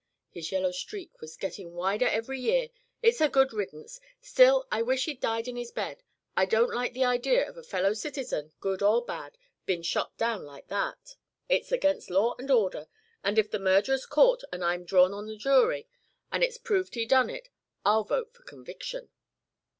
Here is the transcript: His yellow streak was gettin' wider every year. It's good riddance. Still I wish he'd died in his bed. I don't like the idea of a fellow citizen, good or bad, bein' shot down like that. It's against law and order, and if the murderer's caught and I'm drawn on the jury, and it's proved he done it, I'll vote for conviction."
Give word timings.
His 0.31 0.51
yellow 0.51 0.71
streak 0.71 1.21
was 1.21 1.37
gettin' 1.37 1.73
wider 1.73 2.07
every 2.07 2.39
year. 2.39 2.69
It's 3.03 3.21
good 3.29 3.53
riddance. 3.53 3.99
Still 4.19 4.65
I 4.71 4.81
wish 4.81 5.05
he'd 5.05 5.21
died 5.21 5.47
in 5.47 5.55
his 5.55 5.69
bed. 5.69 6.01
I 6.35 6.45
don't 6.45 6.73
like 6.73 6.93
the 6.93 7.03
idea 7.05 7.47
of 7.47 7.55
a 7.55 7.61
fellow 7.61 7.93
citizen, 7.93 8.51
good 8.59 8.81
or 8.81 9.05
bad, 9.05 9.37
bein' 9.67 9.83
shot 9.83 10.17
down 10.17 10.43
like 10.43 10.69
that. 10.69 11.17
It's 11.49 11.71
against 11.71 12.09
law 12.09 12.33
and 12.39 12.49
order, 12.49 12.87
and 13.23 13.37
if 13.37 13.51
the 13.51 13.59
murderer's 13.59 14.07
caught 14.07 14.41
and 14.51 14.65
I'm 14.65 14.85
drawn 14.85 15.13
on 15.13 15.27
the 15.27 15.37
jury, 15.37 15.87
and 16.31 16.43
it's 16.43 16.57
proved 16.57 16.95
he 16.95 17.05
done 17.05 17.29
it, 17.29 17.49
I'll 17.85 18.03
vote 18.03 18.33
for 18.33 18.41
conviction." 18.41 19.09